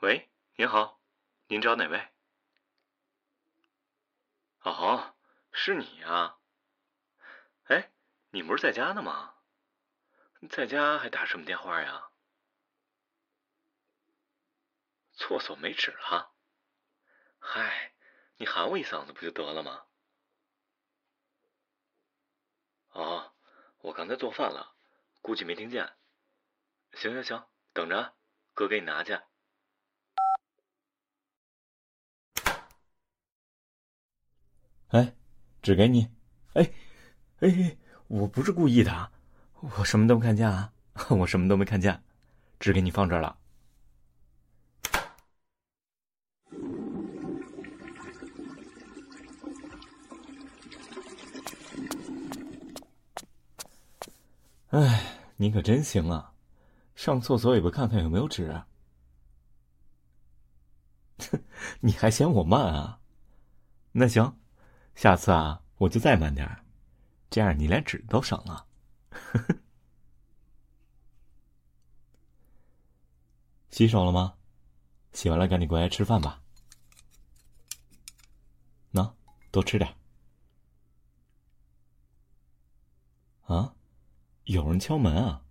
[0.00, 1.00] 喂，您好，
[1.46, 2.08] 您找哪位？
[4.60, 5.14] 哦，
[5.52, 6.36] 是你呀。
[7.64, 7.90] 哎，
[8.30, 9.36] 你不是在家呢吗？
[10.50, 12.10] 在家还打什么电话呀？
[15.14, 16.34] 厕所没纸了。
[17.38, 17.94] 嗨，
[18.36, 19.86] 你喊我一嗓子不就得了吗？
[22.90, 23.34] 哦，
[23.78, 24.76] 我刚才做饭了，
[25.22, 25.96] 估计没听见。
[26.92, 28.14] 行行行，等着，
[28.52, 29.18] 哥给你拿去。
[34.90, 35.16] 哎，
[35.66, 36.08] 纸给你。
[36.52, 36.70] 哎，
[37.40, 37.76] 哎，
[38.06, 39.10] 我不是故意的，
[39.58, 40.72] 我什么都没看见啊，
[41.10, 42.04] 我什么都没看见，
[42.60, 43.36] 纸给你放这儿了。
[54.68, 56.32] 哎，你可真行啊！
[56.94, 58.62] 上厕所也不看看有没有纸。
[61.80, 63.00] 你还嫌我慢啊？
[63.90, 64.38] 那行，
[64.96, 66.64] 下次啊，我就再慢点儿，
[67.30, 68.66] 这样你连纸都省了。
[73.70, 74.34] 洗手了吗？
[75.12, 76.42] 洗完了赶紧过来吃饭吧。
[78.92, 79.12] 喏，
[79.50, 79.94] 多吃点。
[83.42, 83.74] 啊？
[84.44, 85.44] 有人敲门啊！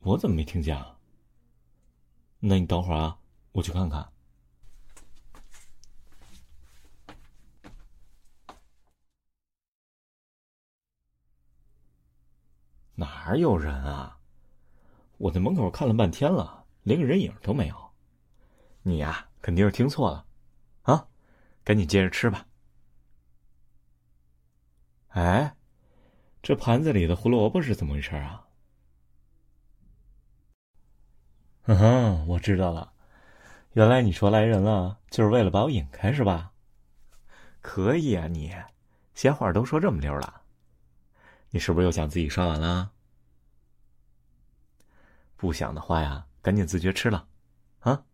[0.00, 0.98] 我怎么没听见啊？
[2.40, 3.20] 那你等会儿啊，
[3.52, 4.12] 我去看看。
[13.28, 14.18] 哪有人啊？
[15.18, 17.76] 我在门口看了半天了，连个人影都没有。
[18.80, 20.24] 你呀，肯定是听错了，
[20.84, 21.06] 啊！
[21.62, 22.46] 赶紧接着吃吧。
[25.08, 25.54] 哎。
[26.40, 28.46] 这盘子里的胡萝卜是怎么回事啊？
[31.64, 32.94] 嗯哼，我知道了，
[33.72, 36.52] 原来你说来人了，就是为了把我引开是吧？
[37.60, 38.56] 可以啊，你
[39.12, 40.40] 闲话都说这么溜了，
[41.50, 42.92] 你是不是又想自己刷碗了？
[45.38, 47.28] 不想的话呀，赶紧自觉吃了，
[47.78, 48.04] 啊？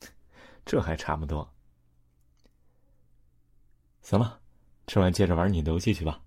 [0.64, 1.52] 这还差不多。
[4.00, 4.40] 行了，
[4.86, 6.22] 吃完接着玩你的游戏去吧。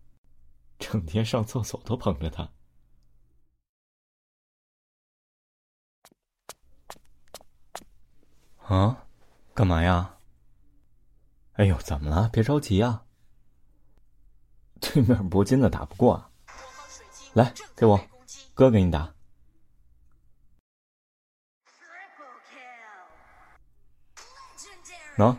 [0.77, 2.51] 整天上厕所都捧着他。
[8.57, 9.07] 啊，
[9.53, 10.17] 干嘛呀？
[11.53, 12.29] 哎呦，怎么了？
[12.33, 13.05] 别着急啊。
[14.81, 16.31] 对面铂金的打不过啊，
[17.33, 17.97] 来给我，
[18.53, 19.15] 哥给你打。
[25.19, 25.35] 喏，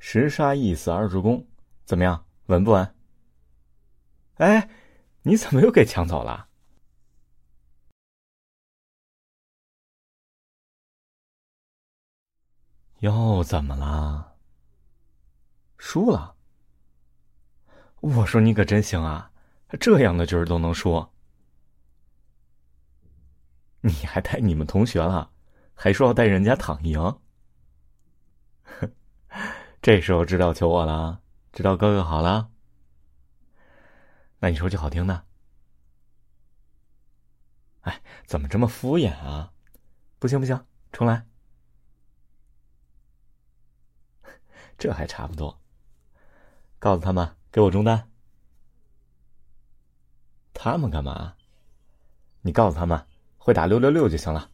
[0.00, 1.46] 十杀一死二助攻，
[1.84, 2.26] 怎么样？
[2.46, 2.94] 稳不稳？
[4.38, 4.68] 哎，
[5.22, 6.48] 你怎么又给抢走了？
[12.98, 14.36] 又怎么了？
[15.76, 16.34] 输了？
[18.00, 19.30] 我说你可真行啊，
[19.78, 21.08] 这样的局都能输。
[23.80, 25.30] 你还带你们同学了，
[25.72, 27.20] 还说要带人家躺赢。
[29.88, 32.50] 这时候知道求我了，知道哥哥好了。
[34.38, 35.24] 那你说句好听的，
[37.80, 39.50] 哎，怎么这么敷衍啊？
[40.18, 40.62] 不行不行，
[40.92, 41.26] 重来。
[44.76, 45.58] 这还差不多。
[46.78, 48.10] 告诉他们给我中单。
[50.52, 51.34] 他们干嘛？
[52.42, 53.06] 你告诉他们
[53.38, 54.50] 会打六六六就行了。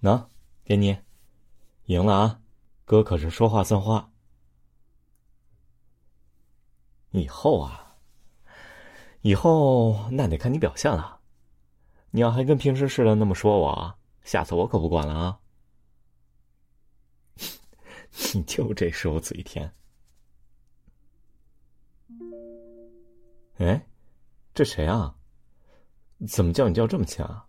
[0.00, 0.26] 喏，
[0.64, 0.96] 给你，
[1.86, 2.40] 赢了啊！
[2.84, 4.10] 哥可是说话算话，
[7.10, 7.96] 以后啊，
[9.22, 11.20] 以后那得看你表现了。
[12.10, 15.40] 你要还跟平时似的那么说我，下次我可不管了啊！
[18.34, 19.74] 你就这时候嘴甜。
[23.56, 23.84] 哎，
[24.54, 25.16] 这谁啊？
[26.28, 27.47] 怎么叫你叫这么亲啊？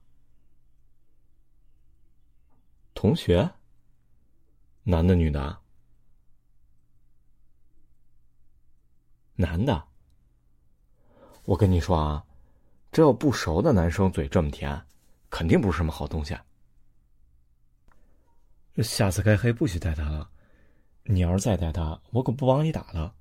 [3.00, 3.50] 同学。
[4.84, 5.58] 男的，女的？
[9.36, 9.82] 男的。
[11.46, 12.26] 我跟你说啊，
[12.92, 14.86] 这要不熟的男生嘴这么甜，
[15.30, 16.38] 肯定不是什么好东西。
[18.84, 20.30] 下次开黑不许带他了，
[21.04, 23.16] 你要是再带他，我可不帮你打了。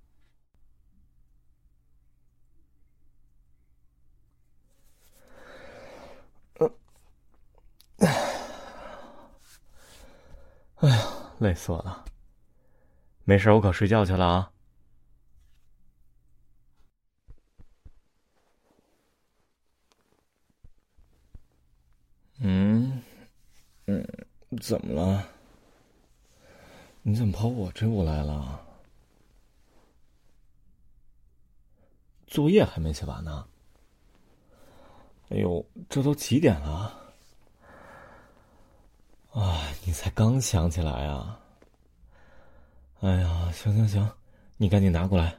[10.81, 11.09] 哎呀！
[11.39, 12.05] 累死我了！
[13.25, 14.53] 没事，我可睡觉去了啊。
[22.41, 23.03] 嗯，
[23.87, 24.07] 嗯，
[24.61, 25.27] 怎么了？
[27.03, 28.65] 你怎么跑我这屋来了？
[32.29, 33.49] 作业还没写完呢。
[35.31, 37.08] 哎呦，这都几点了？
[39.33, 41.39] 啊，你才刚想起来啊！
[43.01, 44.11] 哎呀，行行行，
[44.57, 45.39] 你赶紧拿过来，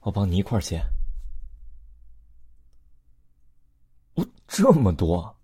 [0.00, 0.80] 我帮你一块儿写。
[4.14, 5.34] 哦，这么多！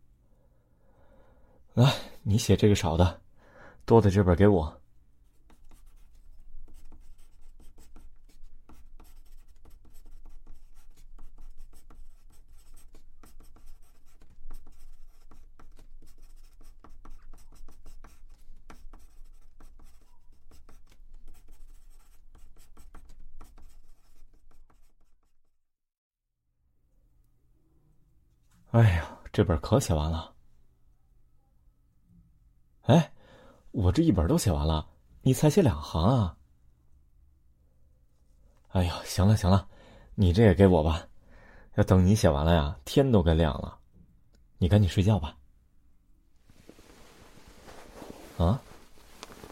[1.74, 3.20] 来，你写这个少的，
[3.84, 4.75] 多的这本给我。
[28.72, 30.34] 哎呀，这本可写完了。
[32.82, 33.12] 哎，
[33.70, 34.88] 我这一本都写完了，
[35.22, 36.36] 你才写两行啊！
[38.68, 39.68] 哎呀，行了行了，
[40.14, 41.06] 你这也给我吧。
[41.74, 43.78] 要等你写完了呀，天都该亮了。
[44.58, 45.36] 你赶紧睡觉吧。
[48.38, 48.60] 啊？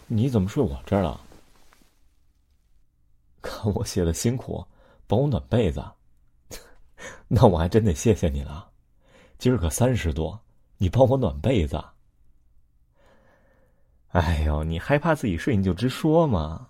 [0.07, 1.19] 你怎么睡我这儿了？
[3.41, 4.65] 看我写的辛苦，
[5.07, 5.83] 帮我暖被子，
[7.27, 8.71] 那我还真得谢谢你了。
[9.37, 10.39] 今儿可三十多，
[10.77, 11.83] 你帮我暖被子。
[14.09, 16.69] 哎呦，你害怕自己睡，你就直说嘛。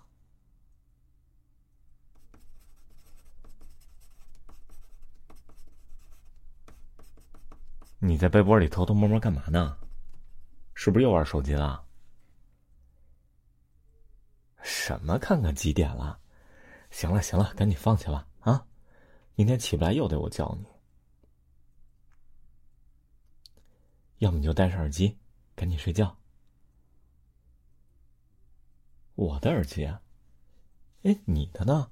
[7.98, 9.76] 你在被窝里偷偷摸摸干嘛呢？
[10.74, 11.82] 是不是又玩手机了？
[14.62, 15.18] 什么？
[15.18, 16.18] 看看几点了？
[16.90, 18.66] 行了行了，赶紧放下吧啊！
[19.34, 20.66] 明天起不来又得我叫你。
[24.18, 25.18] 要么你就戴上耳机，
[25.54, 26.16] 赶紧睡觉。
[29.14, 30.02] 我的耳机啊？
[31.02, 31.90] 哎，你的呢？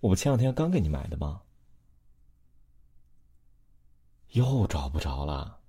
[0.00, 1.42] 我不前两天刚给你买的吗？
[4.28, 5.60] 又找不着了。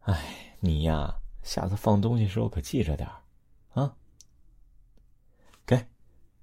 [0.00, 3.22] 哎，你呀，下次放东西时候可记着点儿，
[3.80, 3.96] 啊。
[5.64, 5.86] 给，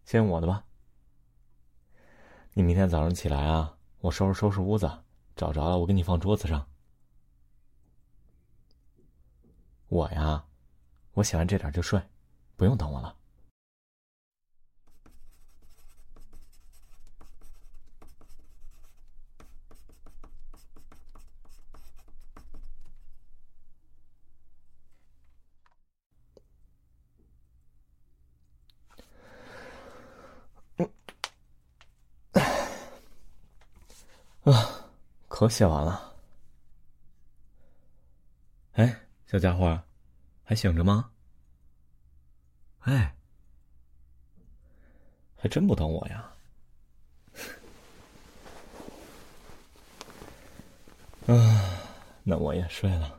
[0.06, 0.66] 先用我的吧。
[2.54, 5.04] 你明天早上起来啊，我收拾收拾屋子，
[5.36, 6.69] 找着了我给你放桌子上。
[9.90, 10.46] 我呀，
[11.14, 12.00] 我写完这点就睡，
[12.56, 13.16] 不用等我了。
[34.44, 34.90] 啊，
[35.28, 36.16] 可写完了。
[38.74, 39.02] 哎。
[39.32, 39.80] 小家伙，
[40.44, 41.12] 还醒着吗？
[42.80, 43.16] 哎，
[45.38, 46.34] 还真不等我呀！
[51.32, 51.36] 啊，
[52.24, 53.19] 那我也睡了。